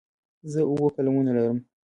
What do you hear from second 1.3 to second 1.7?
لرم.